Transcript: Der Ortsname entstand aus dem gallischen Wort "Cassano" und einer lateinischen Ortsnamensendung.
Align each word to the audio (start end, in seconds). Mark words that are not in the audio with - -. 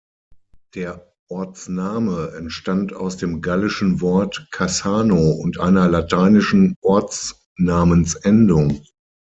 Der 0.73 1.13
Ortsname 1.29 2.31
entstand 2.35 2.91
aus 2.91 3.17
dem 3.17 3.39
gallischen 3.39 4.01
Wort 4.01 4.47
"Cassano" 4.49 5.33
und 5.33 5.59
einer 5.59 5.87
lateinischen 5.87 6.73
Ortsnamensendung. 6.81 8.83